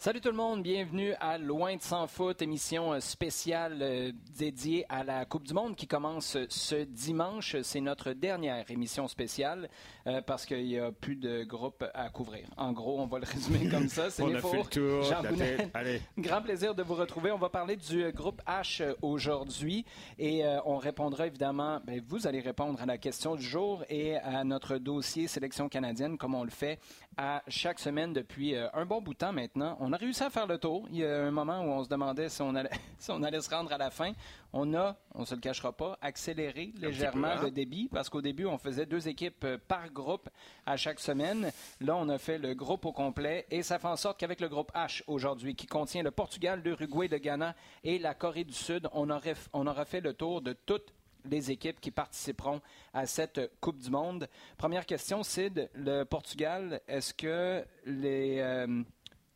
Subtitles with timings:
[0.00, 4.86] Salut tout le monde, bienvenue à Loin de sans foot, émission euh, spéciale euh, dédiée
[4.88, 7.56] à la Coupe du Monde qui commence ce dimanche.
[7.64, 9.68] C'est notre dernière émission spéciale
[10.06, 12.46] euh, parce qu'il n'y a plus de groupe à couvrir.
[12.56, 14.08] En gros, on va le résumer comme ça.
[14.08, 15.02] C'est on a fait le tour.
[15.02, 15.20] Jean
[15.74, 16.00] Allez.
[16.18, 17.32] Grand plaisir de vous retrouver.
[17.32, 19.84] On va parler du groupe H aujourd'hui
[20.16, 24.44] et on répondra évidemment, ben, vous allez répondre à la question du jour et à
[24.44, 26.78] notre dossier sélection canadienne comme on le fait
[27.18, 30.46] à chaque semaine depuis un bon bout de temps maintenant on a réussi à faire
[30.46, 30.86] le tour.
[30.90, 32.70] Il y a un moment où on se demandait si on allait,
[33.08, 34.12] on allait se rendre à la fin.
[34.52, 37.42] On a, on ne se le cachera pas, accéléré légèrement hein?
[37.42, 40.28] le débit parce qu'au début, on faisait deux équipes euh, par groupe
[40.64, 41.50] à chaque semaine.
[41.80, 44.48] Là, on a fait le groupe au complet et ça fait en sorte qu'avec le
[44.48, 47.54] groupe H aujourd'hui, qui contient le Portugal, l'Uruguay, le Ghana
[47.84, 50.94] et la Corée du Sud, on, aurait, on aura fait le tour de toutes
[51.28, 52.60] les équipes qui participeront
[52.92, 54.28] à cette Coupe du Monde.
[54.56, 58.82] Première question, Sid, le Portugal, est-ce que euh,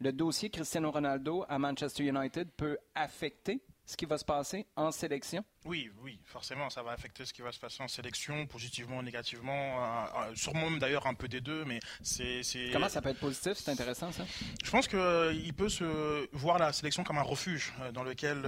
[0.01, 4.93] le dossier Cristiano Ronaldo à Manchester United peut affecter ce qui va se passer en
[4.93, 5.45] sélection?
[5.65, 9.03] Oui, oui, forcément, ça va affecter ce qui va se passer en sélection, positivement, ou
[9.03, 12.43] négativement, euh, euh, sûrement même d'ailleurs un peu des deux, mais c'est...
[12.73, 13.53] Comment ça peut être positif?
[13.55, 14.25] C'est intéressant ça
[14.65, 18.45] Je pense qu'il euh, peut se voir la sélection comme un refuge dans lequel...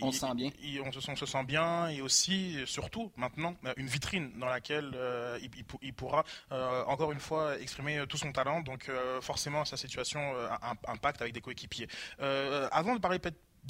[0.00, 0.50] on se sent bien.
[0.84, 4.96] on, se, on, se, sent bien et aussi, surtout maintenant, une vitrine dans laquelle
[5.82, 6.24] il, pourra
[6.86, 8.90] encore une fois exprimer tout son talent, donc
[9.20, 10.20] forcément sa situation
[10.86, 11.88] impacte avec des coéquipiers.
[12.18, 13.18] avant de parler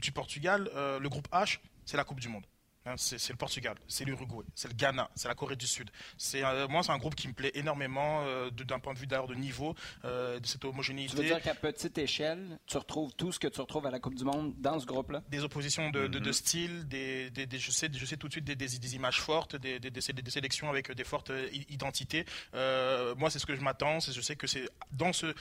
[0.01, 2.45] du Portugal, le groupe H, c'est la Coupe du Monde.
[2.87, 5.89] Hein, c'est le Portugal, c'est l'Uruguay, c'est le Ghana, c'est la Corée du Sud.
[6.19, 9.07] C'est euh, moi, c'est un groupe qui me plaît énormément euh, d'un point de vue
[9.07, 11.17] d'ailleurs de niveau, euh, de cette homogénéité.
[11.17, 14.01] Tu veux dire qu'à petite échelle, tu retrouves tout ce que tu retrouves à la
[14.01, 15.23] Coupe du Monde dans ce groupe-là?
[15.31, 16.33] Des oppositions de, de, mhm.
[16.35, 19.81] style, des, des, je, sais, je sais tout de suite des, des images fortes, des,
[20.29, 21.33] sélections avec des fortes
[21.71, 22.27] identités.
[22.53, 23.99] moi, c'est ce que je m'attends.
[24.01, 25.35] Je sais que c'est dans ce,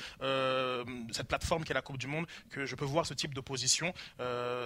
[1.11, 3.93] cette plateforme qui est la Coupe du Monde que je peux voir ce type d'opposition.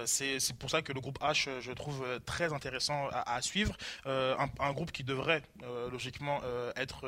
[0.04, 3.76] c'est pour ça que le groupe H, je trouve très intéressant intéressant à, suivre.
[4.06, 7.06] Euh, un, groupe qui devrait euh, logiquement euh, être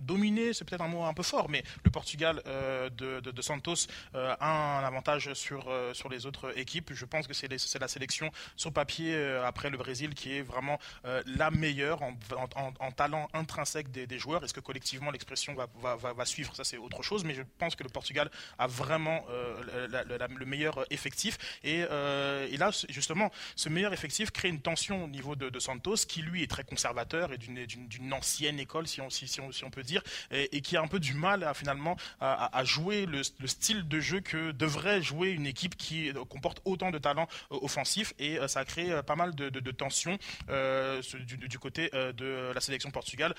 [0.00, 4.34] dominer, c'est peut-être un mot un peu fort, mais le Portugal euh, de, Santos euh,
[4.40, 6.92] a un avantage sur, euh, sur les autres équipes.
[6.92, 7.48] Je pense que c'est
[7.80, 13.90] la sélection sur papier après le Brésil qui est vraiment la meilleure en, talent intrinsèque
[13.90, 14.44] des, joueurs.
[14.44, 16.54] Est-ce que collectivement l'expression va, va, suivre?
[16.54, 21.38] Ça, c'est autre chose, mais je pense que le Portugal a vraiment le meilleur effectif.
[21.62, 26.42] Et, là, justement, ce meilleur effectif crée une tension au niveau de, Santos qui, lui,
[26.42, 29.87] est très conservateur et d'une ancienne école, si on, si on, si on peut dire,
[30.30, 34.20] et, qui a un peu du mal à, finalement à, jouer le, style de jeu
[34.20, 38.14] que devrait jouer une équipe qui comporte autant de talents euh, offensifs.
[38.18, 42.90] Et euh, ça a créé euh, pas mal de, tensions du, côté de la sélection
[42.90, 43.34] Portugal,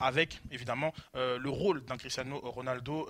[0.00, 3.08] avec évidemment le rôle d'un Cristiano Ronaldo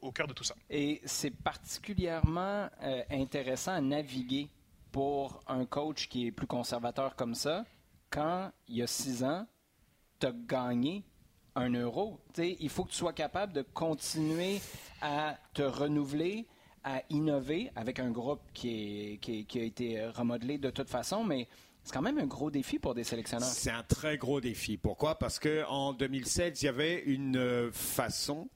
[0.00, 0.54] au cœur de tout ça.
[0.70, 2.68] Et c'est particulièrement
[3.10, 4.48] intéressant à naviguer
[4.90, 7.64] pour un coach qui est plus conservateur comme ça,
[8.10, 9.46] quand il y a six ans,
[10.20, 11.04] tu as gagné
[11.54, 12.18] un euro.
[12.38, 14.60] il faut que tu sois capable de continuer
[15.00, 16.46] à te renouveler,
[16.82, 21.48] à innover avec un groupe qui, qui, a été remodelé de toute façon, mais
[21.82, 23.48] c'est quand même un gros défi pour des sélectionneurs.
[23.48, 24.76] C'est un très gros défi.
[24.76, 25.18] Pourquoi?
[25.18, 28.48] Parce qu'en 2016, il y avait une euh, façon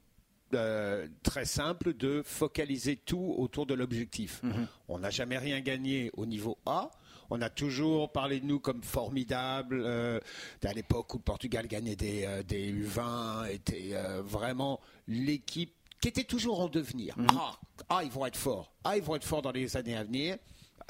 [0.54, 4.40] euh, très simple de focaliser tout autour de l'objectif.
[4.42, 4.66] Mm-hmm.
[4.88, 6.90] On n'a jamais rien gagné au niveau A.
[7.30, 9.82] On a toujours parlé de nous comme formidables.
[9.84, 10.20] Euh,
[10.64, 16.24] à l'époque où le Portugal gagnait des, euh, U20, était euh, vraiment l'équipe qui était
[16.24, 17.18] toujours en devenir.
[17.18, 17.26] Mhm.
[17.36, 17.58] Ah,
[17.88, 18.72] ah, ils vont être forts.
[18.84, 20.36] Ah, ils vont être forts dans les années à venir.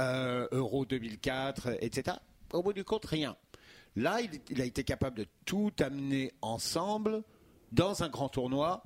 [0.00, 2.18] Euro 2004, etc.
[2.52, 3.36] Au bout du compte, rien.
[3.96, 7.24] Là, il a été capable de tout amener ensemble
[7.72, 8.84] dans un grand tournoi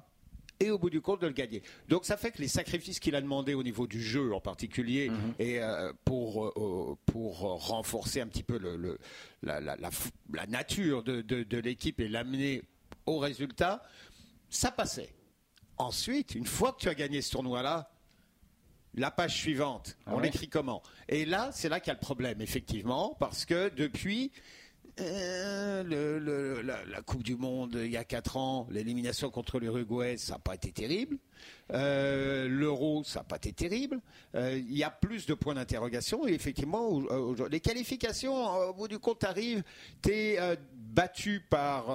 [0.61, 1.63] et au bout du compte de le gagner.
[1.89, 5.11] Donc ça fait que les sacrifices qu'il a demandé au niveau du jeu en particulier
[5.11, 5.35] mhm.
[5.39, 8.99] et euh, pour euh, pour renforcer un petit peu le,
[9.43, 12.63] la, la, nature de, de, l'équipe et l'amener
[13.07, 13.83] au résultat,
[14.49, 15.15] ça passait.
[15.79, 17.91] Ensuite, une fois que tu as gagné ce tournoi-là,
[18.95, 20.83] la page suivante, ah on l'écrit comment?
[21.09, 24.31] Et là, c'est là qu'il y a le problème, effectivement, parce que depuis,
[25.01, 30.35] euh, le, la, Coupe du Monde il y a 4 ans, l'élimination contre l'Uruguay, ça
[30.35, 31.17] n'a pas été terrible.
[31.73, 34.01] Euh, L'Euro, ça n'a pas été terrible.
[34.35, 36.27] Euh, il y a plus de points d'interrogation.
[36.29, 37.03] Et effectivement,
[37.51, 38.35] les qualifications,
[38.69, 39.63] au bout du compte, arrivent.
[40.03, 41.87] Tu es battu par.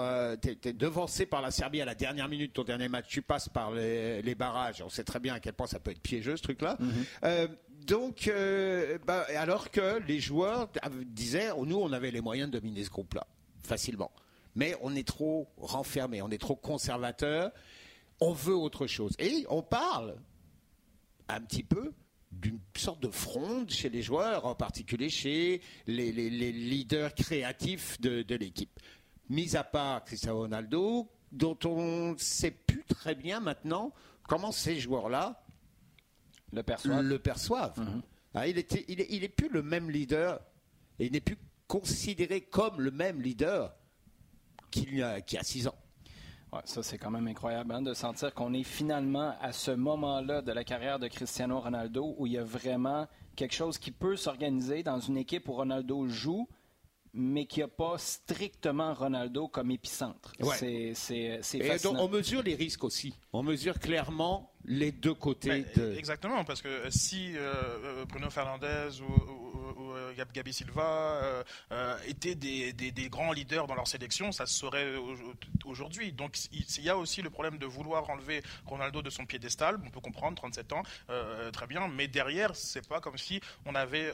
[0.42, 3.08] tu es, devancé par la Serbie à la dernière minute de ton dernier match.
[3.08, 4.82] Tu passes par les, barrages.
[4.82, 6.78] On sait très bien à quel point ça peut être piégeux, ce truc-là.
[6.80, 7.48] Mhm.
[7.88, 10.70] Donc, euh, bah, alors que les joueurs
[11.06, 13.26] disaient, nous, on avait les moyens de dominer ce groupe-là,
[13.64, 14.12] facilement.
[14.56, 17.52] Mais on est trop renfermé, on est trop conservateur,
[18.20, 19.14] on veut autre chose.
[19.20, 20.18] Et on parle
[21.30, 21.94] un petit peu
[22.30, 28.82] d'une sorte de fronde chez les joueurs, en particulier chez les, leaders créatifs de, l'équipe.
[29.30, 33.94] Mis à part Cristiano Ronaldo, dont on ne sait plus très bien maintenant
[34.28, 35.42] comment ces joueurs-là
[36.54, 37.02] le perçoivent.
[37.02, 37.80] Le perçoivent.
[37.80, 38.02] Mhm.
[38.34, 40.40] Ah, il, n'est il, est, plus le même leader
[41.00, 43.74] et il n'est plus considéré comme le même leader
[44.70, 45.76] qu'il y a, y a six ans
[46.66, 50.52] ça, c'est quand même incroyable hein, de sentir qu'on est finalement à ce moment-là de
[50.52, 54.84] la carrière de Cristiano Ronaldo où il y a vraiment quelque chose qui peut s'organiser
[54.84, 56.48] dans une équipe où Ronaldo joue,
[57.14, 60.34] mais qui n'a pas strictement Ronaldo comme épicentre.
[60.56, 60.94] C'est,
[61.86, 63.14] on mesure les risques aussi.
[63.34, 65.66] On mesure clairement les deux côtés.
[65.98, 69.47] Exactement, parce que si euh, euh, Bruno Fernandez ou,
[70.20, 71.44] euh, Gabi Silva
[72.06, 74.96] étaient des, grands leaders dans leur sélection, ça se saurait
[75.66, 76.12] aujourd'hui.
[76.12, 79.80] Donc il y a aussi le problème de vouloir enlever Ronaldo de son piédestal.
[79.86, 80.84] On peut comprendre, 37 ans,
[81.54, 84.12] très bien, mais derrière, c'est pas comme si on avait.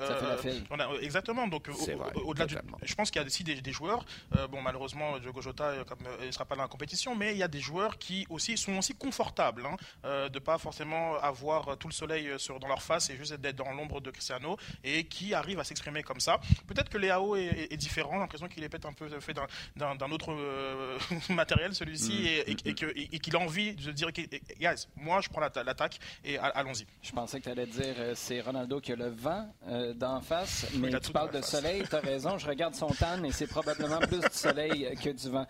[0.69, 1.47] on a, exactement.
[1.47, 1.69] Donc
[2.23, 2.47] au-delà
[2.83, 4.05] je pense qu'il y a aussi des, joueurs.
[4.49, 7.43] bon, malheureusement, Diogo Jota, comme il ne sera pas dans la compétition, mais il y
[7.43, 11.93] a des joueurs qui aussi sont aussi confortables hein, de pas forcément avoir tout le
[11.93, 15.59] soleil sur, dans leur face et juste d'être dans l'ombre de Cristiano et qui arrive
[15.59, 16.39] à s'exprimer comme ça.
[16.67, 19.35] Peut-être que Léao est, est, différent, j'ai l'impression qu'il est peut-être un peu fait
[19.75, 20.97] d'un autre euh,
[21.29, 22.51] matériel celui-ci mm.
[22.65, 26.85] et, qu'il a envie de dire guys, moi je prends l'attaque et allons-y.
[27.01, 30.21] Je pensais que tu allais dire euh, c'est Ronaldo qui a le vent euh, d'en
[30.21, 33.47] face, mais tu parles de soleil, tu as raison, je regarde son tan et c'est
[33.47, 35.45] probablement plus du soleil que du vent.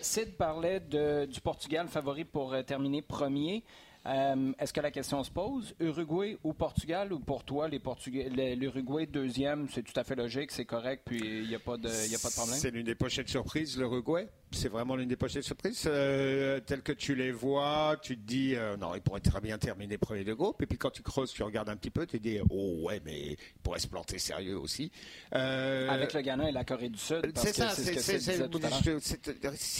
[0.00, 3.64] Sid parlait de, du Portugal favori pour terminer premier.
[4.04, 5.74] Euh, est-ce que la question se pose?
[5.78, 7.12] Uruguay ou Portugal?
[7.12, 11.54] Ou pour toi l'Uruguay deuxième, c'est tout à fait logique, c'est correct, puis il n'y
[11.54, 12.58] a pas de, a de problème?
[12.58, 14.28] C'est l'une des prochaines surprises, l'Uruguay.
[14.52, 15.84] C'est vraiment l'une des prochaines surprises.
[15.86, 19.58] Euh, tel que tu les vois, tu te dis euh, non, il pourrait très bien
[19.58, 20.62] terminer premier de groupe.
[20.62, 23.00] Et puis quand tu creuses, tu regardes un petit peu, tu te dis oh ouais,
[23.04, 24.90] mais il pourrait se planter sérieux aussi.
[25.32, 27.32] Avec le Ghana et la Corée du Sud.
[27.36, 27.70] C'est ça.
[27.70, 28.42] C'est ce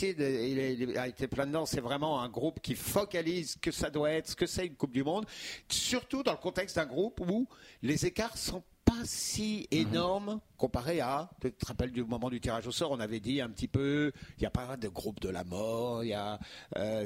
[0.03, 1.65] il a été plein dedans.
[1.65, 5.03] C'est vraiment un groupe qui focalise que ça doit ce que c'est une Coupe du
[5.03, 5.25] Monde,
[5.69, 7.47] surtout dans le contexte d'un groupe où
[7.81, 8.63] les écarts sont
[8.93, 9.79] pas si mhm.
[9.79, 13.41] énormes comparé à, tu te rappelles du moment du tirage au sort, on avait dit
[13.41, 16.39] un petit peu, il n'y a pas de groupe de la mort, il y a,
[16.77, 17.05] euh,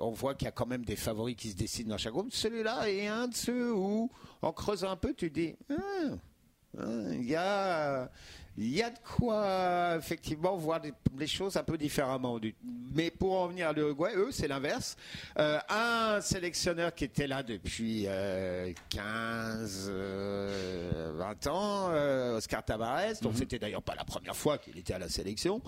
[0.00, 2.32] on voit qu'il y a quand même des favoris qui se décident dans chaque groupe.
[2.32, 4.10] Celui-là est un de ceux où,
[4.40, 6.14] en creusant un peu, tu dis, ah,
[6.78, 8.10] il y a
[8.58, 10.80] il y a de quoi effectivement voir
[11.18, 12.40] les, choses un peu différemment.
[12.94, 14.96] Mais pour en venir à l'Uruguay, eux, c'est l'inverse.
[15.38, 18.06] Euh, un sélectionneur qui était là depuis
[18.88, 23.38] 15, euh, 20 euh, ans, Oscar Tavares, donc mhm.
[23.38, 25.60] c'était d'ailleurs pas la première fois qu'il était à la sélection.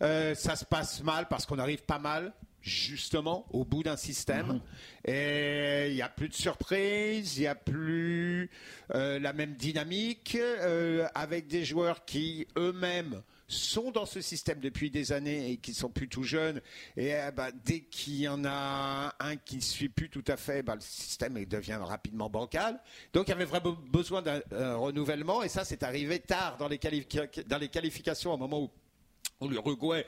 [0.00, 4.46] ça se passe mal parce qu'on arrive pas mal justement au bout d'un système.
[4.46, 4.60] Mhm.
[5.06, 8.50] Et il n'y a plus de surprise, il n'y a plus
[8.94, 14.90] euh, la même dynamique, euh, avec des joueurs qui eux-mêmes sont dans ce système depuis
[14.90, 16.60] des années et qui sont plus tout jeunes.
[16.96, 20.36] Et eh ben, dès qu'il y en a un qui ne suit plus tout à
[20.36, 22.78] fait, ben, le système devient rapidement bancal.
[23.12, 24.40] Donc il y avait vraiment besoin d'un
[24.76, 25.42] renouvellement.
[25.42, 26.78] Et ça, c'est arrivé tard dans les,
[27.48, 28.70] dans les qualifications, au moment où,
[29.40, 30.06] où l'Uruguay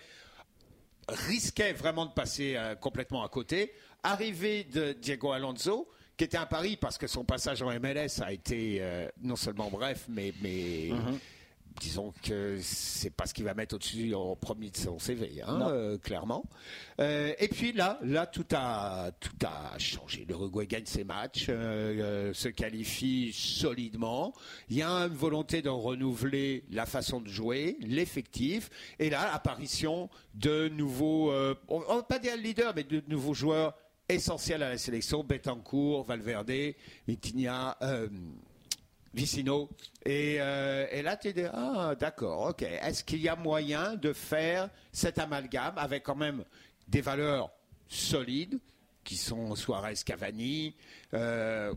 [1.08, 3.72] risquait vraiment de passer euh, complètement à côté.
[4.02, 8.32] Arrivée de Diego Alonso, qui était un pari parce que son passage en MLS a
[8.32, 11.18] été euh, non seulement bref, mais, mais mhm
[11.80, 15.68] disons que c'est pas ce qu'il va mettre au-dessus en premier de son CV, hein,
[15.70, 16.44] euh, clairement.
[17.00, 20.24] Euh, et puis là, là tout a tout a changé.
[20.28, 24.32] L'Uruguay gagne ses matchs, euh, se qualifie solidement.
[24.68, 28.70] Il y a une volonté de renouveler la façon de jouer, l'effectif.
[28.98, 31.32] Et là, apparition de nouveaux,
[31.68, 33.74] on, ne va pas dire leader, mais de nouveaux joueurs
[34.08, 35.24] essentiels à la sélection.
[35.24, 36.74] Betancourt, Valverde,
[37.06, 37.76] Vitinha.
[39.14, 39.68] Vicino.
[40.08, 42.62] Euh, et, là, tu dis, ah, d'accord, ok.
[42.62, 46.44] Est-ce qu'il y a moyen de faire cet amalgame avec quand même
[46.88, 47.50] des valeurs
[47.88, 48.58] solides,
[49.04, 50.76] qui sont Suarez, Cavani,
[51.14, 51.74] euh,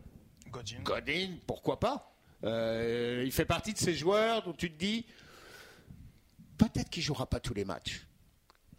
[0.50, 1.36] Godin.
[1.46, 2.12] pourquoi pas?
[2.44, 5.04] Euh, Il fait partie de ces joueurs dont tu te dis,
[6.56, 8.06] peut-être qu'il jouera pas tous les matchs.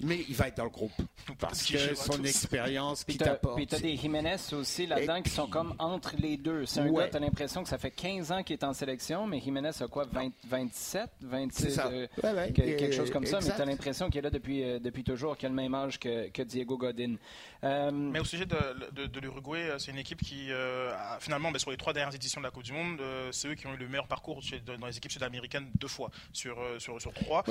[0.04, 0.92] Mais il va être dans le groupe
[1.40, 3.56] parce que son expérience qui t'apporte.
[3.56, 6.66] Puis t'as des Jiménez aussi là-dedans qui sont comme entre les deux.
[6.66, 9.40] C'est un gars, t'as l'impression que ça fait 15 ans qu'il est en sélection, mais
[9.40, 10.06] Jiménez a quoi,
[10.48, 12.08] 27, 26, euh,
[12.54, 15.48] quelque chose comme ça, mais t'as l'impression qu'il est là depuis, euh, depuis toujours, qu'il
[15.48, 17.16] a le même âge que, que Diego Godin.
[17.64, 18.56] Euh, mais au sujet de,
[18.92, 22.40] de, de l'Uruguay, c'est une équipe qui, a, finalement, ben, sur les trois dernières éditions
[22.40, 23.02] de la Coupe du Monde,
[23.32, 26.12] c'est eux qui ont eu le meilleur parcours chez, dans les équipes sud-américaines deux fois
[26.34, 27.44] sur, sur, sur trois.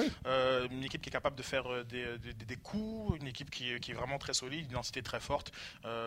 [0.71, 3.95] une équipe qui est capable de faire des des, coups, une équipe qui, qui, est
[3.95, 5.53] vraiment très solide, une identité très forte.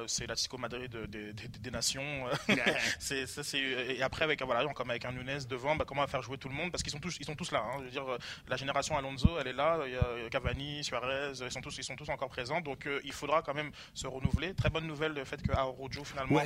[0.07, 2.25] c'est l'Atlético Madrid des, des nations.
[2.99, 6.21] c'est, ça, c'est, et après, avec, voilà, comme avec un Nunez devant, bah, comment faire
[6.21, 6.71] jouer tout le monde?
[6.71, 7.63] Parce qu'ils sont tous, ils sont tous là.
[7.65, 7.77] Hein.
[7.79, 8.05] Je veux dire,
[8.47, 9.79] la génération Alonso, elle est là.
[9.85, 12.61] Il y a Cavani, Suarez, ils sont tous, ils sont tous encore présents.
[12.61, 14.53] Donc il faudra quand même se renouveler.
[14.53, 16.41] Très bonne nouvelle le fait que Arojo finalement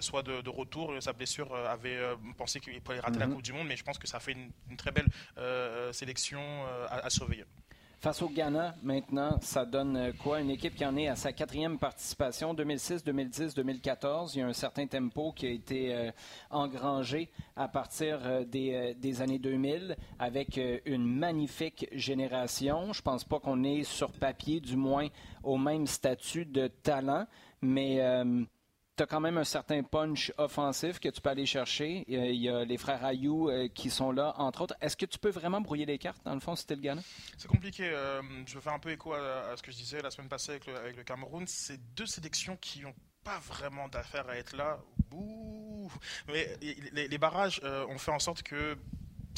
[0.00, 0.94] soit de, retour.
[1.00, 1.98] Sa blessure avait
[2.36, 3.34] pensé qu'il pourrait rater la mhm.
[3.34, 5.08] Coupe du Monde, mais je pense que ça fait une, très belle
[5.92, 6.40] sélection
[6.88, 7.44] à, surveiller.
[7.98, 10.40] Face au Ghana, maintenant, ça donne quoi?
[10.40, 14.34] Une équipe qui en est à sa quatrième participation, 2006, 2010, 2014.
[14.34, 16.10] Il y a un certain tempo qui a été
[16.50, 22.92] engrangé à partir des, des, années 2000 avec une magnifique génération.
[22.92, 25.08] Je pense pas qu'on est sur papier, du moins,
[25.42, 27.26] au même statut de talent,
[27.62, 28.00] mais
[28.96, 32.04] tu as quand même un certain punch offensif que tu peux aller chercher.
[32.08, 34.74] Il y a les frères Ayou euh, qui sont là, entre autres.
[34.80, 37.02] Est-ce que tu peux vraiment brouiller les cartes, dans le fond, si le Ghana?
[37.36, 37.90] C'est compliqué.
[37.92, 40.52] Euh, je veux faire un peu écho à, ce que je disais la semaine passée
[40.52, 41.44] avec le, Cameroun.
[41.46, 44.78] C'est deux sélections qui n'ont pas vraiment d'affaires à être là.
[46.28, 46.56] Mais
[46.92, 48.76] les, barrages euh, ont fait en sorte que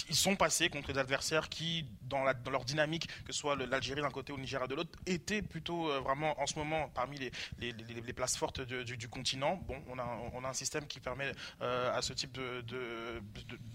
[0.08, 4.10] ils sont passés contre des adversaires qui, dans, leur dynamique, que ce soit l'Algérie d'un
[4.10, 8.12] côté ou le Nigeria de l'autre, étaient plutôt euh, vraiment en ce moment parmi les,
[8.12, 9.60] places fortes du, continent.
[9.66, 9.98] Bon, on
[10.44, 12.38] a, un système qui permet euh, à ce type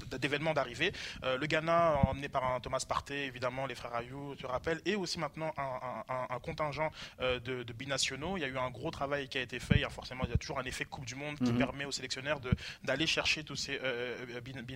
[0.10, 0.92] d'événements d'arriver.
[1.24, 4.96] Euh, le Ghana, emmené par un Thomas Partey, évidemment, les frères Ayou, tu rappelles, et
[4.96, 8.38] aussi maintenant un, contingent de, binationaux.
[8.38, 9.76] Il y a eu un gros travail qui a été fait.
[9.76, 11.58] Il y a forcément, il y a toujours un effet Coupe du Monde qui mhm.
[11.58, 12.40] permet aux sélectionneurs
[12.84, 13.80] d'aller chercher tous ces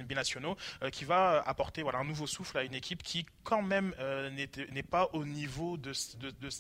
[0.08, 0.56] binationaux,
[0.92, 4.84] qui va apporter voilà, un nouveau souffle à une équipe qui, quand même, euh, n'est
[4.84, 5.92] pas au niveau de.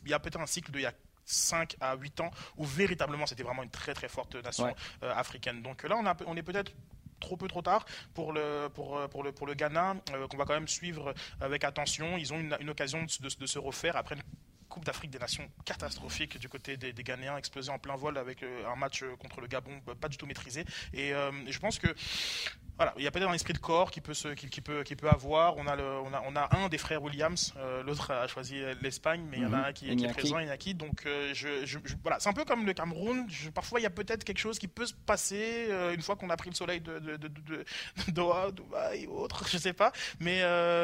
[0.03, 0.93] il y a peut-être un cycle de il y a
[1.25, 5.61] 5 à 8 ans où véritablement c'était vraiment une très très forte nation euh, africaine.
[5.61, 6.71] Donc là, on, a, on est peut-être
[7.19, 10.45] trop peu trop tard pour le, pour, pour le, pour le Ghana, euh, qu'on va
[10.45, 12.17] quand même suivre avec attention.
[12.17, 14.21] Ils ont une, une occasion de, de, se refaire après une
[14.69, 18.43] Coupe d'Afrique des Nations catastrophique du côté des, des Ghanéens, explosé en plein vol avec
[18.43, 20.65] un match contre le Gabon pas du tout maîtrisé.
[20.93, 21.87] Et je pense que
[22.77, 24.95] voilà, il y a peut-être un esprit de corps qui peut, se, qui, peut, qui
[24.95, 25.57] peut avoir.
[25.57, 28.55] On a, le, on, a, on a un des frères Williams, euh, l'autre a choisi
[28.81, 29.65] l'Espagne, mais il y en a mhm.
[29.65, 30.75] un qui, qui est présent, Inaki.
[30.75, 33.27] Donc euh, je, je, voilà, c'est un peu comme le Cameroun.
[33.55, 36.29] parfois, il y a peut-être quelque chose qui peut se passer euh, une fois qu'on
[36.29, 37.65] a pris le soleil de, de, de, de
[38.11, 39.91] Doha, Dubaï ou autre, je sais pas.
[40.19, 40.41] Mais,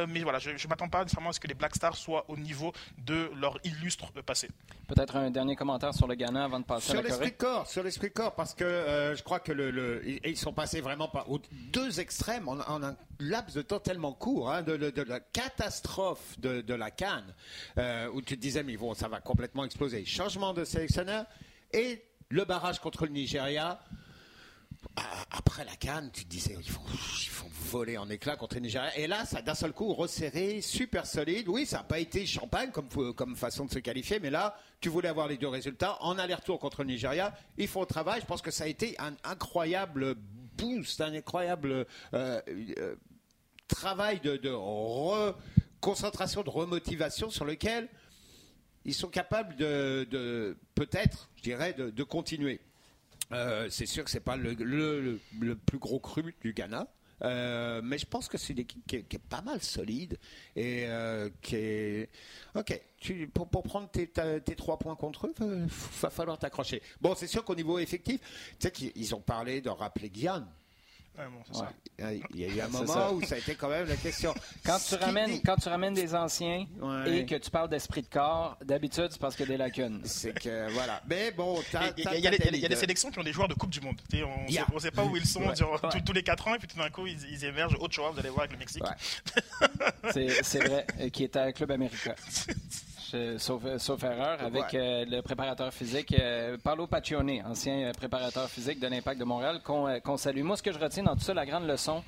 [0.07, 2.38] mais voilà, je ne m'attends pas nécessairement à ce que les Black Stars soient au
[2.38, 4.50] niveau de leur illustre passé.
[4.88, 7.31] Peut-être un dernier commentaire sur le Ghana avant de passer sur à la Corée.
[7.33, 11.07] Corps, sur l'esprit corps, parce que je crois que le, le, ils sont passés vraiment
[11.07, 14.73] par deux extrêmes en, un laps de temps tellement court, hein, de,
[15.03, 17.33] la catastrophe de, la Cannes,
[17.77, 20.05] euh, où tu te disais, mais bon, ça va complètement exploser.
[20.05, 21.25] Changement de sélectionneur
[21.71, 23.79] et le barrage contre le Nigeria.
[25.31, 26.81] Après la Cannes, tu te disais, ils font,
[27.71, 28.95] voler en éclats contre le Nigeria.
[28.97, 31.47] Et là, ça d'un seul coup resserré, super solide.
[31.47, 34.89] Oui, ça n'a pas été champagne comme, comme façon de se qualifier, mais là, tu
[34.89, 35.97] voulais avoir les deux résultats.
[36.01, 38.21] En aller-retour contre le Nigeria, ils font le travail.
[38.21, 40.15] Je pense que ça a été un incroyable
[40.57, 42.95] boost, un incroyable euh, euh,
[43.67, 44.50] travail de, de
[46.43, 47.89] de remotivation sur lequel
[48.86, 52.60] ils sont capables de, peut-être, je dirais, de, continuer.
[53.31, 55.19] Euh, c'est sûr que c'est pas le,
[55.65, 56.88] plus gros cru du Ghana.
[57.23, 60.17] Mais je pense que c'est une équipe qui est, pas mal solide
[60.55, 60.87] et
[61.41, 62.09] qui est.
[62.55, 62.79] Ok,
[63.33, 65.67] pour, prendre tes, trois points contre eux, il
[66.01, 66.81] va falloir t'accrocher.
[67.01, 68.19] Bon, c'est sûr qu'au niveau effectif,
[68.59, 70.47] tu sais qu'ils ont parlé de rappeler Guyane.
[72.00, 74.34] Il y a eu un moment où ça a été quand même la question.
[74.65, 76.65] Quand tu ramènes, quand tu ramènes des anciens
[77.05, 80.01] et que tu parles d'esprit de corps, d'habitude, c'est parce qu'il y a des lacunes.
[80.05, 81.01] C'est que, voilà.
[81.08, 81.62] Mais bon,
[81.98, 82.27] il y,
[82.65, 84.01] a des sélections qui ont des joueurs de Coupe du Monde.
[84.13, 85.41] on ne sait pas où ils sont
[86.05, 88.13] tous, les 4 ans et puis tout d'un coup, ils, émergent autre chose.
[88.13, 88.84] Vous allez voir avec le Mexique.
[90.12, 92.15] c'est vrai, euh, qui est un club américain.
[93.38, 98.88] sauf, erreur, avec euh, le préparateur physique euh, Paolo Paccione, ancien euh, préparateur physique de
[98.88, 100.41] l'Impact de Montréal, qu'on salue.
[100.41, 102.03] Moi, ce que je retiens dans tout ça, la grande leçon,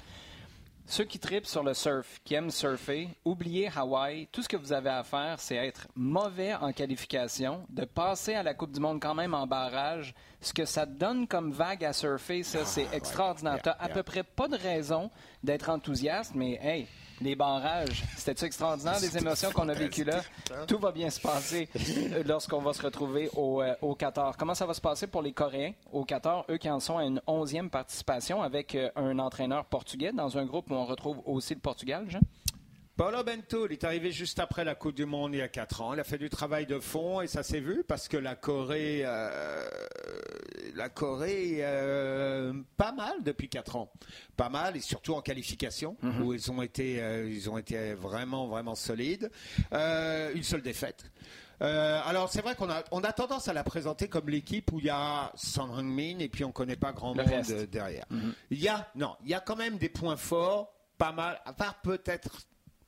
[0.87, 4.27] ceux qui tripent sur le surf, qui aiment surfer, oubliez Hawaï.
[4.31, 8.43] Tout ce que vous avez à faire, c'est être mauvais en qualification, de passer à
[8.43, 10.13] la Coupe du Monde quand même en barrage.
[10.41, 13.59] Ce que ça donne comme vague à surfer, ça, ah, c'est extraordinaire.
[13.63, 15.09] Tu à peu près pas de raison
[15.43, 16.87] d'être enthousiaste, mais hey,
[17.21, 18.03] les barrages.
[18.15, 20.21] C'était extraordinaire, les émotions qu'on a vécues là?
[20.67, 24.37] Tout va bien se passer euh, lorsqu'on va se retrouver au, euh, au, Qatar.
[24.37, 27.03] Comment ça va se passer pour les Coréens au Qatar, eux qui en sont à
[27.03, 31.53] une onzième participation avec euh, un entraîneur portugais dans un groupe où on retrouve aussi
[31.53, 32.21] le Portugal, Jean?
[32.97, 35.81] Paulo Bento, il est arrivé juste après la Coupe du Monde il y a 4
[35.81, 35.93] ans.
[35.93, 39.03] Il a fait du travail de fond et ça s'est vu parce que la Corée,
[40.75, 42.34] la Corée, euh,
[42.95, 43.91] mal depuis 4 ans.
[44.35, 46.21] Pas mal, et surtout en qualification, Mhm.
[46.23, 49.29] où ils ont, été, euh, ils ont été vraiment, vraiment solides.
[49.73, 51.11] Euh, une seule défaite.
[51.61, 54.79] Euh, alors c'est vrai qu'on a, on a tendance à la présenter comme l'équipe où
[54.79, 57.69] il y a Son Heung-min et puis on connaît pas grand Le monde reste.
[57.69, 58.05] derrière.
[58.09, 58.33] Mhm.
[58.51, 61.53] Il y a non, il y a quand même des points forts, pas mal, à
[61.53, 62.41] part peut-être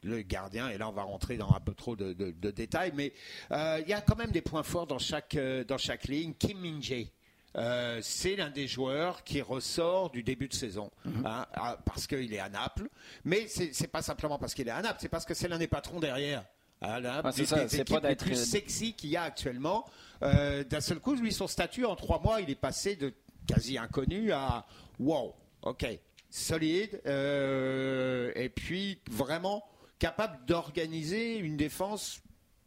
[0.03, 2.91] le gardien, et là on va rentrer dans un peu trop de, de- de détails,
[2.93, 3.13] mais
[3.51, 6.33] euh, il y a quand même des points forts dans chaque, euh, dans chaque ligne.
[6.33, 7.07] Kim Min-jae,
[7.55, 10.91] euh, c'est l'un des joueurs qui ressort du début de saison,
[11.25, 12.87] hein, ah, parce qu'il est à Naples,
[13.23, 15.67] mais c'est pas simplement parce qu'il est à Naples, c'est parce que c'est l'un des
[15.67, 16.43] patrons derrière.
[16.81, 19.85] Ah, là, Ah, c'est ça, c'est pas d'être- plus sexy qu'il y a actuellement.
[20.21, 23.13] Euh, D'un seul coup, lui, son statut en trois mois, il est passé de
[23.47, 24.65] quasi inconnu à
[24.99, 25.87] wow, ok,
[26.29, 29.63] solide, euh, et puis vraiment
[29.99, 32.21] capable d'organiser une défense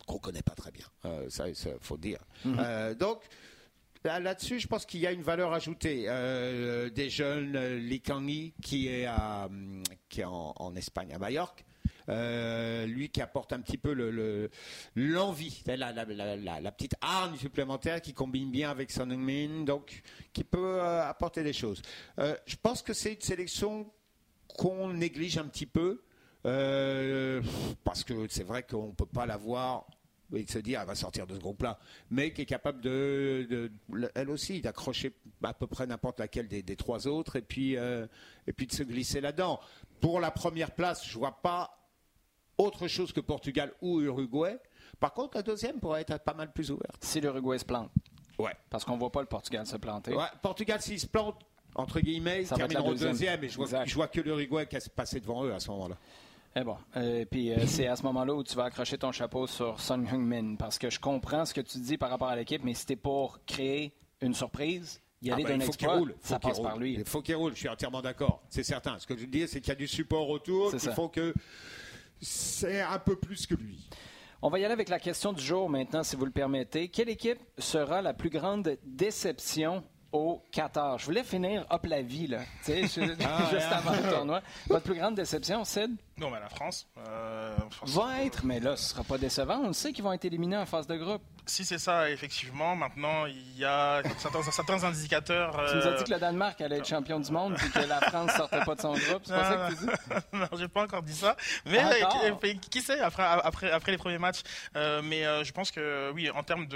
[0.06, 0.86] qu'on connaît pas très bien.
[1.04, 2.18] Euh, ça, il faut dire.
[2.46, 3.20] Euh, donc
[4.04, 6.04] Là-dessus, je pense qu'il y a une valeur ajoutée.
[6.08, 7.98] Euh, des jeunes, euh,
[8.62, 11.64] qui est, est en, Espagne, à Majorque,
[12.08, 14.50] euh, lui qui apporte un petit peu le- le-
[14.96, 20.02] l'envie, la, petite arme supplémentaire qui combine bien avec Son Heung-min, donc
[20.32, 21.82] qui peut euh, apporter des choses.
[22.18, 23.92] Euh, je pense que c'est une sélection
[24.56, 26.02] qu'on néglige un petit peu,
[26.46, 27.42] euh,
[27.84, 29.36] parce que c'est vrai qu'on ne peut pas la
[30.30, 31.78] de se dire elle va sortir de ce groupe-là,
[32.10, 36.62] mais qui est capable de, de- elle aussi d'accrocher à peu près n'importe laquelle des,
[36.62, 38.06] des trois autres et puis euh,
[38.46, 39.58] et puis de se glisser là-dedans.
[40.00, 41.76] Pour la première place, je vois pas
[42.58, 44.58] autre chose que Portugal ou Uruguay.
[44.98, 47.02] Par contre, la deuxième pourrait être pas mal plus ouverte.
[47.02, 47.90] Si l'Uruguay se plante.
[48.38, 48.52] Ouais.
[48.68, 50.14] Parce qu'on voit pas le Portugal se planter.
[50.14, 51.40] Ouais, Portugal, s'ils se plantent,
[51.74, 53.10] entre guillemets, ils termineront deuxième.
[53.12, 53.44] deuxième.
[53.44, 55.96] et je vois, je vois que l'Uruguay qui a passé devant eux à ce moment-là.
[56.56, 59.46] Eh bon, euh, puis euh, c'est à ce moment-là où tu vas accrocher ton chapeau
[59.46, 62.62] sur Son Heung-min parce que je comprends ce que tu dis par rapport à l'équipe,
[62.64, 66.14] mais si t'es pour créer une surprise, y aller Ah ben, d'un il exploit, roule.
[66.22, 66.66] Ça passe roule.
[66.66, 66.94] par lui.
[66.94, 67.52] Il faut qu'il roule.
[67.54, 68.42] Je suis entièrement d'accord.
[68.48, 68.98] C'est certain.
[68.98, 70.70] Ce que je veux dire, c'est qu'il y a du support autour.
[70.72, 71.32] Il faut que
[72.20, 73.88] c'est un peu plus que lui.
[74.42, 76.88] On va y aller avec la question du jour maintenant, si vous le permettez.
[76.88, 80.98] Quelle équipe sera la plus grande déception au Qatar?
[80.98, 84.40] Je voulais finir hop la vie, là, tu sais, je- Ah, juste avant le tournoi.
[84.68, 85.90] Votre plus grande déception, Sid?
[86.20, 86.86] Non, mais la France.
[86.98, 89.58] euh, France- Va être, mais là, ce sera pas décevant.
[89.64, 91.22] On sait qu'ils vont être éliminés en phase de groupe.
[91.46, 95.52] Si c'est ça, effectivement, maintenant, il y a certains, certains indicateurs.
[95.70, 97.86] Tu nous as euh, dit que le Danemark allait être champion du monde et que
[97.88, 99.22] la France sortait pas de son groupe.
[99.24, 99.90] C'est pas ça que tu dis?
[100.34, 101.34] non, j'ai pas encore dit ça.
[101.64, 102.22] Mais Encore?
[102.44, 104.42] euh, qui, sait après, après, après les premiers matchs.
[104.76, 106.66] Euh, mais euh, je pense que oui, en termes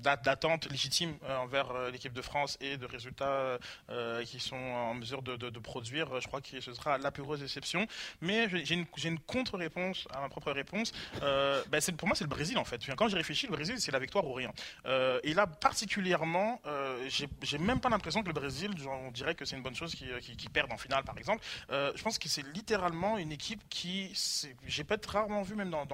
[0.00, 3.58] d'attente légitime euh, envers euh, l'équipe de France et de résultats
[3.90, 6.96] euh, qui sont en mesure de, de- de produire, euh, je crois que ce sera
[6.98, 7.86] la plus grosse déception.
[8.20, 10.92] Mais j'ai j'ai une, j'ai une contre-réponse à ma propre réponse.
[11.22, 12.80] Euh, ben, pour moi, c'est le Brésil en fait.
[12.96, 14.52] Quand j'y réfléchis, le Brésil, c'est la victoire ou rien.
[14.86, 19.34] Euh, et là, particulièrement, euh, j'ai j'ai même pas l'impression que le Brésil, on dirait
[19.34, 21.44] que c'est une bonne chose qui, qui, qui perde en finale, par exemple.
[21.70, 24.12] Euh, je pense que c'est littéralement une équipe qui,
[24.66, 25.86] j'ai peut-être rarement vu, même dans,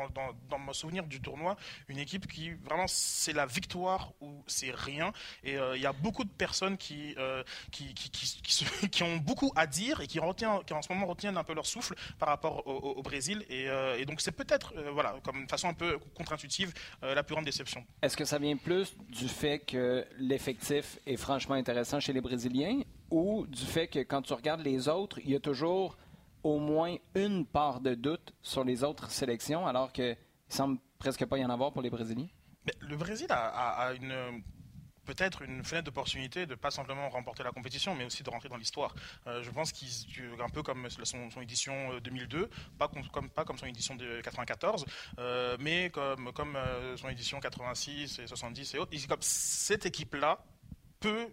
[0.59, 1.57] mon souvenir du tournoi,
[1.89, 5.13] une équipe qui vraiment c'est la victoire ou c'est rien.
[5.45, 7.43] Et euh, il y a beaucoup de personnes qui, euh,
[9.03, 11.67] ont beaucoup à dire et qui, retient, qui en ce moment retiennent un peu leur
[11.67, 13.45] souffle par rapport au- au Brésil.
[13.49, 16.73] Et, euh, et donc c'est peut-être, euh, voilà, comme une façon un peu contre-intuitive,
[17.03, 17.85] euh, la plus grande déception.
[18.03, 22.81] Est-ce que ça vient plus du fait que l'effectif est franchement intéressant chez les Brésiliens
[23.11, 25.97] ou du fait que quand tu regardes les autres, il y a toujours
[26.43, 30.17] au moins une part de doute sur les autres sélections alors qu'il
[30.49, 32.29] semble presque pas y en avoir pour les Brésiliens?
[32.67, 34.43] Mais le Brésil a, a- a une
[35.09, 38.59] peut-être une fenêtre d'opportunité de pas simplement remporter la compétition, mais aussi de rentrer dans
[38.59, 38.95] l'histoire.
[39.27, 39.89] Euh, je pense qu'il
[40.41, 44.85] un peu comme son, édition euh, 2002, pas comme, pas comme son édition de 94,
[45.19, 48.93] euh, mais comme comme euh, son édition 86 et 70 et autres.
[49.09, 50.45] Comme cette équipe-là
[51.01, 51.29] peut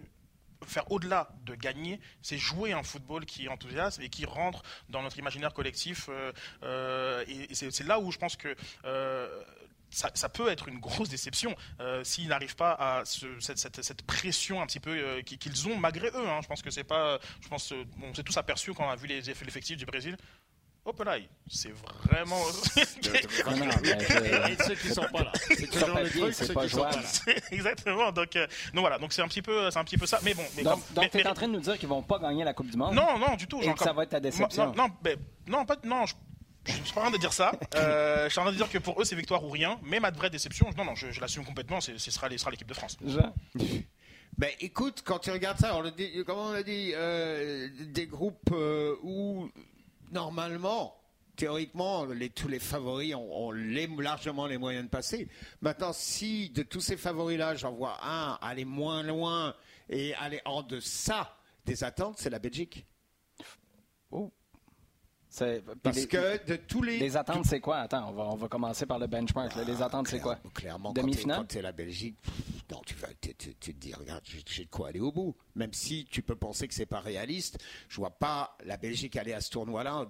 [0.63, 5.17] faire au-delà de gagner, c'est jouer un football qui enthousiasme et qui rentre dans notre
[5.19, 6.07] imaginaire collectif.
[6.09, 6.31] euh,
[6.63, 9.43] euh, et c'est là où je pense que euh,
[9.95, 13.81] ça, ça peut être une grosse déception euh, s'ils n'arrivent pas à ce- cette, cette-
[13.81, 16.27] cette pression un petit peu euh, qui- qu'ils ont malgré eux.
[16.27, 16.39] hein.
[16.41, 18.95] Je pense que c'est pas, je pense, euh, on s'est tous aperçus quand on a
[18.95, 20.17] vu les eff- l'effectif du Brésil.
[20.87, 21.17] Hop là,
[21.49, 22.39] c'est vraiment.
[23.47, 25.31] Non, mais Et ceux qui sont pas là.
[25.47, 27.01] C'est toujours le truc, c'est ceux pas qui sont pas là.
[27.51, 28.11] Exactement.
[28.11, 28.99] Donc, euh, donc voilà.
[28.99, 30.19] Donc c'est un petit peu, c'est un petit peu ça.
[30.23, 30.43] Mais bon.
[30.55, 32.43] Mais Donc, donc tu es mais- en train de nous dire qu'ils vont pas gagner
[32.43, 32.93] la Coupe du Monde?
[32.93, 33.61] Non, non, du tout.
[33.61, 34.67] et genre que ça va être ta déception.
[34.67, 36.13] Non, non, mais- non, pas, non, je,
[36.65, 37.51] je suis pas en train de dire ça.
[37.75, 39.79] Euh, je suis en train de dire que pour eux, c'est victoire ou rien.
[39.83, 42.73] Mais ma vraie déception, non, non, je, je l'assume complètement, c'est- ce sera, l'équipe de
[42.73, 42.97] France.
[44.37, 48.05] Ben écoute, quand tu regardes ça, on l'a dit, comment on a dit, euh, des
[48.05, 49.49] groupes euh, où
[50.11, 50.93] normalement,
[51.37, 55.29] théoriquement, les, tous les favoris ont, ont les- largement les moyens de passer.
[55.61, 59.55] Maintenant, si de tous ces favoris-là, j'en vois un aller moins loin
[59.89, 62.85] et aller en deçà des attentes, c'est la Belgique.
[64.11, 64.31] Oh.
[65.83, 66.97] Parce les, que de tous les.
[66.99, 67.77] Les attentes, c'est quoi?
[67.77, 69.53] Attends, on va, on va commencer par le benchmark.
[69.67, 70.37] Les attentes, c'est quoi?
[70.53, 71.39] Clairement, Demi-finale?
[71.39, 72.15] quand tu es la Belgique,
[72.71, 75.35] non, tu, vas, tu, tu, tu te dis, regarde, j'ai de quoi aller au bout.
[75.55, 77.57] Même si tu peux penser que c'est pas réaliste,
[77.89, 80.07] je vois pas la Belgique aller à ce tournoi-là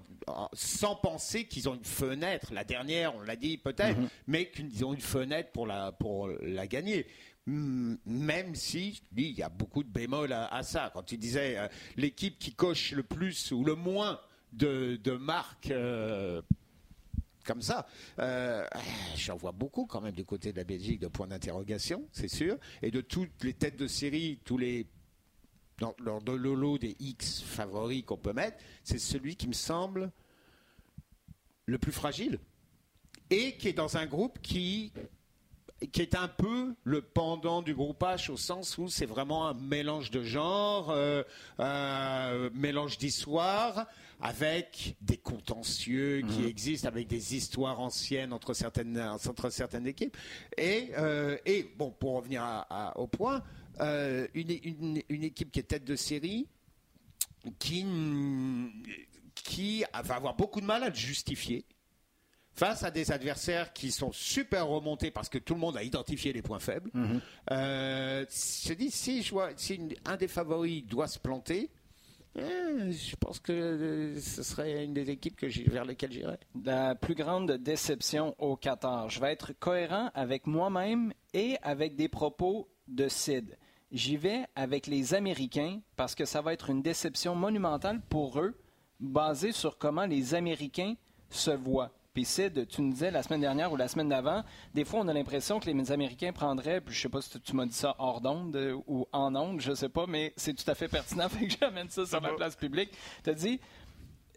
[0.53, 2.53] sans penser qu'ils ont une fenêtre.
[2.53, 4.09] La dernière, on l'a dit peut-être, Mhm.
[4.27, 7.07] mais qu'ils ont une fenêtre pour la, pour la gagner.
[7.47, 10.89] Même si, je dis, il y a beaucoup de bémols à, à ça.
[10.93, 14.19] Quand tu disais euh, l'équipe qui coche le plus ou le moins
[14.55, 16.41] de, de marques euh,
[17.45, 17.85] comme ça.
[18.19, 18.65] Euh,
[19.15, 22.57] J'en vois beaucoup quand même du côté de la Belgique de points d'interrogation, c'est sûr.
[22.81, 24.87] Et de toutes les têtes de série, tous les
[25.77, 30.11] dans, dans le lolo des X favoris qu'on peut mettre, c'est celui qui me semble
[31.65, 32.39] le plus fragile
[33.29, 34.93] et qui est dans un groupe qui
[35.87, 39.53] qui est un peu le pendant du groupe H au sens où c'est vraiment un
[39.53, 41.23] mélange de genres, euh,
[41.59, 43.87] un mélange d'histoires
[44.21, 46.47] avec des contentieux qui Mhm.
[46.47, 50.15] existent, avec des histoires anciennes entre certaines, entre certaines équipes.
[50.57, 53.43] Et, euh, et bon, pour revenir à- à- au point,
[53.81, 56.47] euh, une, une- une équipe qui est tête de série,
[57.59, 57.85] qui,
[59.35, 61.65] qui va avoir beaucoup de mal à le justifier
[62.55, 66.31] face à des adversaires qui sont super remontés parce que tout le monde a identifié
[66.33, 66.89] les points faibles.
[66.93, 67.19] Mhm.
[67.51, 71.69] Euh, je dis, si, je vois, si une- un des favoris doit se planter,
[72.37, 76.39] eh, je pense que euh, ce serait une des équipes que vers lesquelles j'irais.
[76.63, 79.09] La plus grande déception au Qatar.
[79.09, 83.57] Je vais être cohérent avec moi-même et avec des propos de Sid.
[83.91, 88.57] J'y vais avec les Américains parce que ça va être une déception monumentale pour eux,
[88.99, 90.95] basée sur comment les Américains
[91.29, 91.91] se voient.
[92.15, 95.07] Puis Sid, tu nous disais la semaine dernière ou la semaine d'avant, des fois on
[95.09, 97.93] a l'impression que les Américains prendraient, puis je sais pas si tu m'as dit ça
[97.99, 101.27] hors d'onde euh, ou en onde, je sais pas, mais c'est tout à fait pertinent,
[101.29, 102.29] fait que j'amène ça sur va.
[102.33, 102.91] place publique.
[103.23, 103.59] Tu as dit,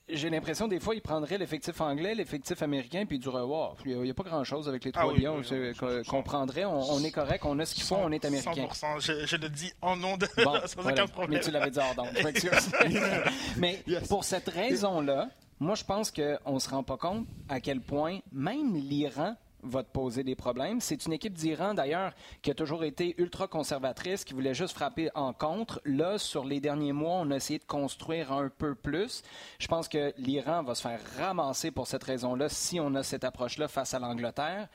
[0.09, 4.11] j'ai l'impression des fois ils prendraient l'effectif anglais, l'effectif américain, puis diraient wow, il n'y
[4.11, 6.65] a, pas grand chose avec les Ah trois oui, lions oui, c'est- oui, qu'on prendrait,
[6.65, 8.67] on, on est correct, on a ce qu'il faut, on est américain.
[8.67, 11.05] 100%, je, je le dis en nom de Bon, voilà.
[11.05, 11.39] aucun problème.
[11.39, 12.09] Mais tu l'avais dit hors d'onde.
[13.59, 15.29] Mais pour cette raison-là,
[15.61, 19.83] moi, je pense qu'on ne se rend pas compte à quel point même l'Iran va
[19.83, 20.81] te poser des problèmes.
[20.81, 25.11] C'est une équipe d'Iran, d'ailleurs, qui a toujours été ultra conservatrice, qui voulait juste frapper
[25.17, 25.81] en contre.
[25.85, 29.23] Là, sur les derniers mois, on a essayé de construire un peu plus.
[29.59, 33.25] Je pense que l'Iran va se faire ramasser pour cette raison-là si on a cette
[33.25, 34.69] approche-là face à l'Angleterre.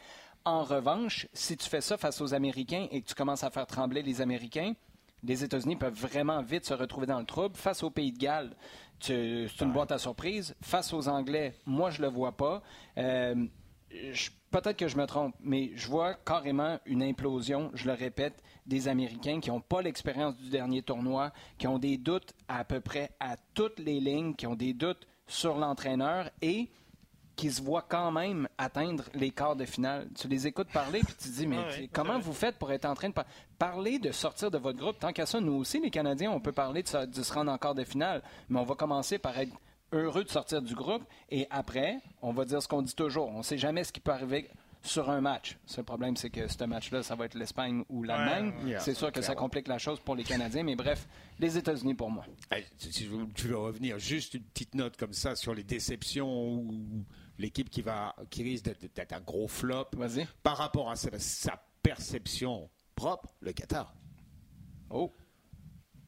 [0.45, 3.65] En revanche, si tu fais ça face aux Américains et que tu commences à faire
[3.65, 4.73] trembler les Américains,
[5.23, 7.55] les États-Unis peuvent vraiment vite se retrouver dans le trouble.
[7.55, 8.55] Face au Pays de Galles,
[8.99, 10.55] c'est une boîte à surprise.
[10.61, 12.61] Face aux Anglais, moi, je le vois pas.
[12.97, 13.47] Euh,
[14.53, 18.87] Peut-être que je me trompe, mais je vois carrément une implosion, je le répète, des
[18.87, 23.09] Américains qui n'ont pas l'expérience du dernier tournoi, qui ont des doutes à peu près
[23.19, 26.69] à toutes les lignes, qui ont des doutes sur l'entraîneur et
[27.35, 30.07] qui se voient quand même atteindre les quarts de finale.
[30.15, 32.21] Tu les écoutes parler, puis tu te dis, mais Ouais, ouais, comment ouais.
[32.21, 33.25] vous faites pour être en train de par-
[33.57, 34.99] parler de sortir de votre groupe?
[34.99, 37.51] Tant qu'à ça, nous aussi, les Canadiens, on peut parler de, se- de se rendre
[37.51, 39.51] en quart de finale, mais on va commencer par être
[39.91, 43.29] heureux de sortir du groupe, et après, on va dire ce qu'on dit toujours.
[43.29, 44.49] On ne sait jamais ce qui peut arriver
[44.85, 45.57] sur un match.
[45.65, 48.53] Ce problème, c'est que ce match-là, ça va être l'Espagne ou l'Allemagne.
[48.65, 51.07] Ouais, c'est sûr que ça complique la chose pour les Canadiens, mais bref,
[51.39, 52.25] les États-Unis pour moi.
[52.49, 56.55] Allez, Si je- tu veux revenir, juste une petite note comme ça sur les déceptions
[56.55, 57.05] ou
[57.37, 59.89] l'équipe qui, va, qui risque d'être d'être un gros flop
[60.43, 63.93] par rapport à sa, sa perception propre, le Qatar.
[64.89, 65.11] Oh.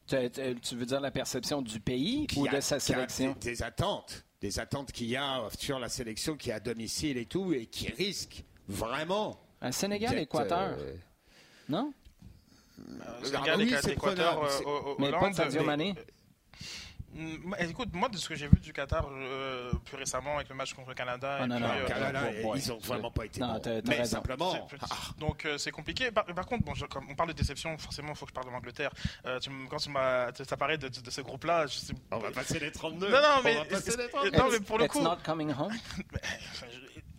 [0.07, 3.31] Tu, veux dire la perception du pays Qui ou a- de sa qui a sélection?
[3.41, 7.17] des, des attentes, des attentes qu'il y a sur la sélection qui est à domicile
[7.17, 9.39] et tout, et qui risque vraiment.
[9.61, 10.95] Un Sénégal, Équateur, euh,
[11.69, 11.91] non?
[12.77, 15.95] Euh, Ah Sénégal, oui, Équateur, c'est Équateur, prenable, euh, Mais pas de Sadio mais- Mané.
[17.15, 20.55] Mm, Écoute, moi, de ce que j'ai vu du Qatar euh, plus récemment avec le
[20.55, 22.59] match contre le Canada, Ah, et non, puis, non, euh, Canada, bon, ouais.
[22.59, 23.81] ils ont vraiment pas été Non, bons.
[23.87, 24.17] Mais raison.
[24.17, 26.11] simplement, ah, Donc euh, c'est compliqué.
[26.11, 28.33] Par, par contre, bon, je- comme on parle de déception, forcément, il faut que je
[28.35, 28.91] parle de l'Angleterre.
[29.25, 31.93] Euh, quand tu m'as, parlé de, de- de ce groupe-là, je sais.
[32.11, 33.09] on va passer les 32.
[33.09, 34.37] Non, non, mais- on va passer les 32.
[34.37, 35.71] Non, mais pour le It's coup- not coming home?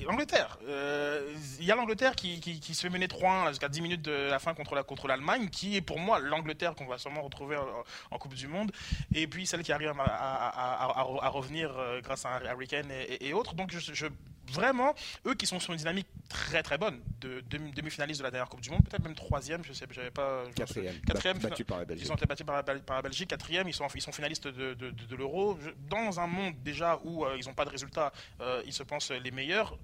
[0.06, 0.58] L'Angleterre.
[0.68, 4.02] Euh, Il y a l'Angleterre qui, qui- qui se fait mener 3-1 jusqu'à 10 minutes
[4.02, 7.22] de la fin contre la contre l'Allemagne, qui est pour moi l'Angleterre qu'on va sûrement
[7.22, 7.66] retrouver en,
[8.10, 8.70] en Coupe du Monde.
[9.14, 12.66] Et puis celle qui arrive à, à- à- à- à revenir euh, grâce à Harry
[12.68, 13.54] Kane et, et- et autres.
[13.54, 14.06] Donc je, je-
[14.52, 14.94] vraiment,
[15.26, 18.48] eux qui sont sur une dynamique très très bonne de demi- demi-finaliste de la dernière
[18.48, 20.44] Coupe du Monde, peut-être même troisième, je sais, j'avais pas.
[20.44, 21.00] je me Quatrième.
[21.00, 21.38] Quatrième.
[21.38, 22.06] Battu par la Belgique.
[22.06, 24.12] Ils ont été battus par la, Bel- par la Belgique, quatrième, ils sont, ils sont
[24.12, 25.58] finalistes de, de- de- de l'Euro.
[25.90, 29.10] Dans un monde déjà où euh, ils n'ont pas de résultats, euh, ils se pensent
[29.10, 29.76] les meilleurs.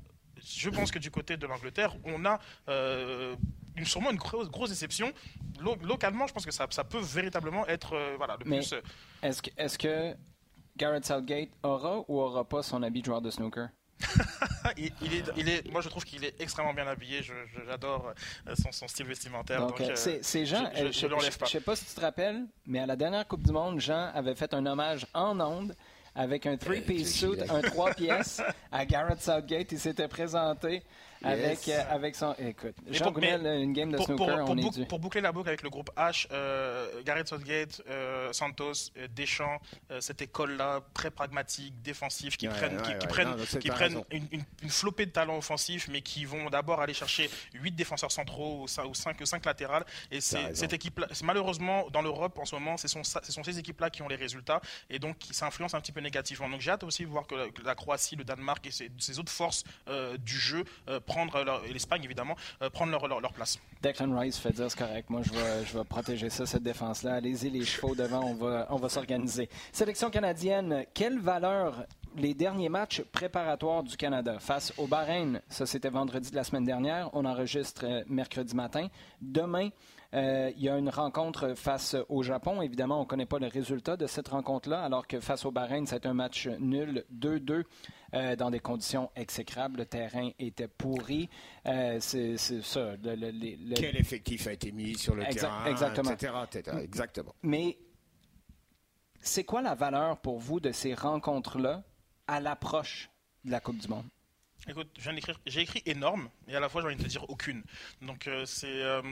[0.44, 3.34] Je pense que du côté de l'Angleterre, on a euh,
[3.76, 5.12] une, sûrement une grosse, grosse déception.
[5.82, 8.74] localement, je pense que ça, ça peut véritablement être voilà, le plus.
[9.22, 10.16] Est-ce que, est que
[10.76, 13.68] Garrett Southgate aura ou aura pas son habit de joueur de snooker?
[14.76, 17.22] il, est, il, est, moi, je trouve qu'il est extrêmement bien habillé.
[17.66, 18.12] J'adore
[18.48, 19.66] euh, son, son, style vestimentaire.
[19.66, 20.70] Donc, euh, c'est Jean.
[20.74, 23.52] Je, je, je, sais pas si tu te rappelles, mais à la dernière Coupe du
[23.52, 25.74] Monde, Jean avait fait un hommage en ondes
[26.14, 29.72] avec un three-piece suit, un trois pièces à Garrett Southgate.
[29.72, 30.82] Il s'était présenté
[31.24, 32.34] avec, euh, avec son.
[32.38, 35.62] Écoute, Jean pour, une game de pour, snooker, on est Pour boucler la boucle avec
[35.62, 39.60] le groupe H, euh, Gareth Southgate, euh, Santos, Deschamps,
[40.00, 45.10] cette école-là, très pragmatique, défensif, qui prennent, qui, prennent, qui prennent une, une, flopée de
[45.10, 49.84] talents offensifs, mais qui vont d'abord aller chercher 8 défenseurs centraux ou 5, 5 latérales.
[50.10, 53.58] Et c'est cette équipe-là, malheureusement, dans l'Europe, en ce moment, ce sont, ce sont ces
[53.58, 56.48] équipes-là qui ont les résultats et donc qui s'influencent un petit peu négativement.
[56.48, 57.34] Donc j'ai hâte aussi de voir que
[57.64, 59.64] la, Croatie, le Danemark et ces, autres forces
[60.18, 60.64] du jeu
[61.06, 63.58] prendre et l'Espagne évidemment euh, prendre leur, leur, place.
[63.82, 65.10] Declan Rice fait dire c'est correct.
[65.10, 67.14] Moi, je vais, je vais protéger ça, cette défense-là.
[67.14, 69.48] Allez-y, les chevaux devant, on va, on va s'organiser.
[69.72, 71.86] Sélection canadienne, quelle valeur
[72.16, 74.38] les derniers matchs préparatoires du Canada?
[74.38, 78.88] Face au Bahreïn, ça c'était vendredi de la semaine dernière, on enregistre euh, mercredi matin.
[79.20, 79.70] Demain,
[80.14, 82.62] euh, il y a une rencontre face au Japon.
[82.62, 85.86] Évidemment, on ne connaît pas le résultat de cette rencontre-là, alors que face au Bahreïn,
[85.86, 87.64] c'est un match nul 2-2.
[88.14, 89.78] Euh, dans des conditions exécrables.
[89.78, 91.30] Le terrain était pourri.
[91.66, 92.92] Euh, c'est ça.
[93.02, 96.10] Quel effectif a été mis sur le terrain, exactement.
[96.10, 96.76] etc.
[96.82, 97.34] Exactement.
[97.42, 97.78] Mais
[99.18, 101.84] c'est quoi la valeur pour vous de ces rencontres-là
[102.26, 103.08] à l'approche
[103.46, 104.04] de la Coupe du Monde?
[104.68, 104.88] Écoute,
[105.46, 107.64] j'ai écrit énorme et à la fois j'ai envie de te dire aucune.
[108.00, 108.66] Donc euh, c'est.
[108.68, 109.02] Euh,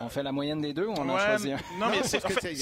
[0.00, 1.78] on fait la moyenne des deux ou on en choisit un?
[1.78, 2.54] Non, mais en fait,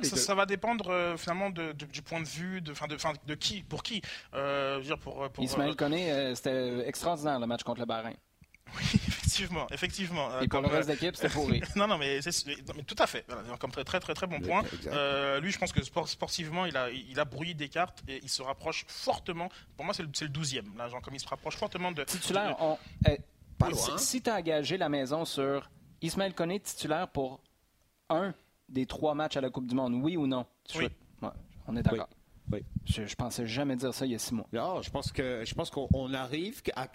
[0.00, 3.34] ça, va dépendre euh, finalement de, du point de vue de, fin, de, fin, de
[3.34, 4.02] qui, pour qui.
[4.82, 8.16] dire pour, pour Ismaël connaît, c'était extraordinaire le match contre le Bahreïn.
[8.76, 10.30] Oui, effectivement, effectivement.
[10.32, 11.62] Euh, Et pour le reste d'équipe, c'était pourri.
[11.76, 12.20] non, non, mais,
[12.86, 13.26] tout à fait.
[13.58, 14.62] comme très, très, très, très bon point.
[14.86, 18.28] Euh, lui, je pense que sportivement, il a, il a brouillé des cartes et il
[18.28, 19.48] se rapproche fortement.
[19.76, 20.76] Pour moi, c'est le, le 12e.
[20.76, 22.04] Là, genre, comme il se rapproche fortement de.
[22.04, 22.78] Titulaire, on,
[23.08, 23.18] eh,
[23.96, 25.70] Si, tu as engagé la maison sur
[26.02, 27.40] Ismaël Koné titulaire pour
[28.08, 28.34] un
[28.68, 30.46] des trois matchs à la Coupe du Monde, oui ou non?
[30.76, 30.88] Oui.
[31.66, 32.08] on est d'accord.
[32.84, 34.46] Je, je, pensais jamais dire ça il y a six mois.
[34.52, 36.88] Non, je pense que je pense qu'on arrive à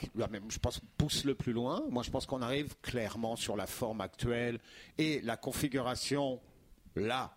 [0.50, 1.84] je pense pousse le plus loin.
[1.89, 4.60] Moi, je pense qu'on arrive clairement sur la forme actuelle
[4.98, 6.41] et la configuration
[6.96, 7.36] là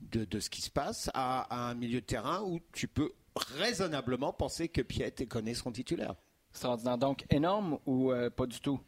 [0.00, 4.32] de, de ce qui se passe à, un milieu de terrain où tu peux raisonnablement
[4.32, 6.14] penser que Piet et Koné seront titulaires.
[6.52, 6.98] Extraordinaire.
[6.98, 8.80] Donc énorme ou euh, pas du tout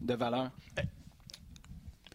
[0.00, 0.50] de valeur?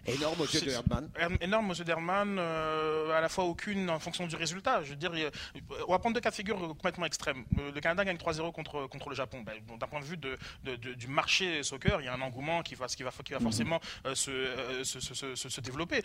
[0.08, 4.82] Énorme monsieur de Énorme monsieur Derman, euh, à la fois aucune en fonction du résultat.
[4.84, 5.12] Je veux dire,
[5.88, 7.46] on va prendre deux cas de figure complètement extrêmes.
[7.56, 9.42] Le Canada gagne 3-0 contre, contre le Japon.
[9.46, 10.38] Ben, D'un point de vue de,
[10.94, 13.44] du marché soccer, il y a un engouement qui va, qui va, qui va mhm.
[13.44, 16.02] forcément euh, euh, se, se, se, se, développer.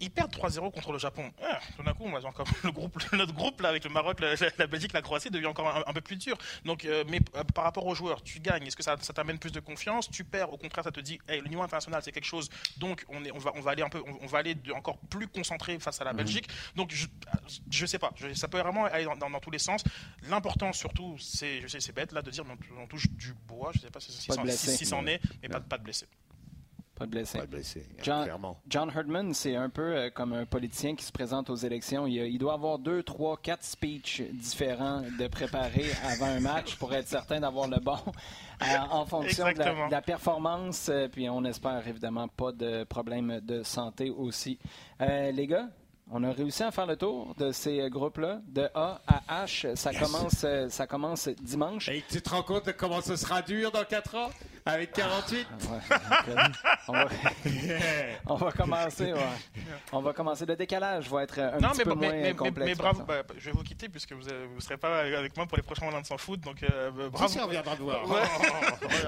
[0.00, 1.30] Ils perdent 3-0 contre le Japon.
[1.42, 4.92] Ah, tout d'un coup, encore le groupe, notre groupe là, avec le Maroc, la, Belgique,
[4.94, 6.38] la Croatie devient encore un, peu plus dur.
[6.64, 7.20] Donc, mais
[7.54, 8.66] par rapport aux joueurs, tu gagnes.
[8.66, 10.10] Est-ce que ça, ça t'amène plus de confiance?
[10.10, 10.52] Tu perds.
[10.52, 12.48] Au contraire, ça te dit, hey, le niveau international, c'est quelque chose.
[12.78, 15.26] Donc, on est on va, on va aller un peu, on, va aller encore plus
[15.28, 16.18] concentré face à la mhm.
[16.18, 16.48] Belgique.
[16.76, 17.06] Donc je,
[17.70, 19.84] je sais pas, ça peut vraiment aller dans, tous les sens.
[20.28, 22.44] L'important surtout, c'est, je sais, c'est bête là de dire,
[22.80, 23.72] on, touche du bois.
[23.74, 26.06] Je sais pas si, si, c'en est, mais pas, pas de blessés.
[26.96, 27.38] Pas de.
[27.38, 28.60] Pas de blessés, John, clairement.
[28.68, 32.06] John Herdman, c'est un peu euh, comme un politicien qui se présente aux élections.
[32.06, 36.94] Il, il, doit avoir deux, trois, quatre speeches différents de préparer avant un match pour
[36.94, 37.98] être certain d'avoir le bon
[38.62, 40.88] euh, en fonction de la, performance.
[40.88, 44.58] Euh, puis on espère évidemment pas de problème de santé aussi.
[45.00, 45.68] les gars,
[46.12, 49.74] on a réussi à faire le tour de ces groupes-là, de A à H.
[49.74, 51.88] Ça, commence, ça commence dimanche.
[51.88, 54.30] Et tu te rends compte de comment ce sera dur dans quatre ans?
[54.66, 55.46] Avec 48
[56.88, 57.08] on, va...
[58.26, 58.50] on, va...
[58.50, 59.12] commencer.
[59.92, 60.46] On va commencer.
[60.46, 62.70] Le décalage va être un petit peu moins complexe.
[62.70, 65.58] Mais, bravo, bah, je vais vous quitter puisque vous ne serez pas avec moi pour
[65.58, 66.40] les prochains moments de s'en foot.
[66.40, 67.30] Donc euh, bravo.
[67.30, 68.06] Si, on viendra vous voir.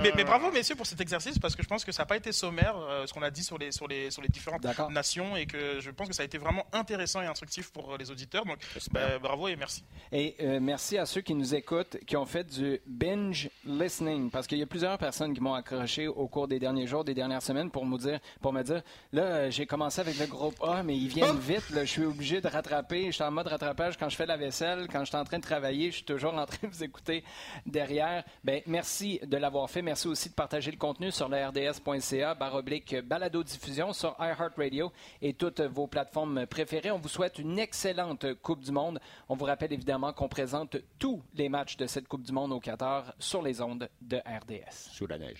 [0.02, 2.32] mais, bravo messieurs pour cet exercice parce que je pense que ça n'a pas été
[2.32, 5.46] sommaire euh, ce qu'on a dit sur les, sur les, sur les différentes nations et
[5.46, 8.44] que je pense que ça a été vraiment intéressant et instructif pour les auditeurs.
[8.44, 8.58] Donc
[8.90, 9.84] bah, bravo et merci.
[10.12, 14.46] Et euh, merci à ceux qui nous écoutent, qui ont fait du binge listening parce
[14.46, 17.70] qu'il y a plusieurs personnes qui accroché au cours des derniers jours, des dernières semaines
[17.70, 18.82] pour me dire, pour me dire
[19.12, 21.64] là, euh, j'ai commencé avec le groupe A, mais ils viennent vite.
[21.70, 23.06] je suis obligé de rattraper.
[23.06, 25.38] Je suis en mode rattrapage quand je fais la vaisselle, quand je suis en train
[25.38, 25.90] de travailler.
[25.90, 27.24] Je suis toujours en train de vous écouter
[27.64, 28.24] derrière.
[28.44, 29.82] Ben, merci de l'avoir fait.
[29.82, 35.60] Merci aussi de partager le contenu sur le rds.ca, baroblique balado-diffusion sur iHeartRadio et toutes
[35.60, 36.90] vos plateformes préférées.
[36.90, 39.00] On vous souhaite une excellente Coupe du Monde.
[39.28, 42.60] On vous rappelle évidemment qu'on présente tous les matchs de cette Coupe du Monde au
[42.60, 44.90] Qatar sur les ondes de RDS.
[44.92, 45.35] Sous la neige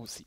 [0.00, 0.26] aussi.